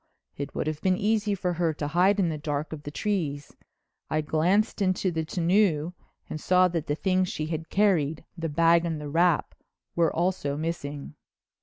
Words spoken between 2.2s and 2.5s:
the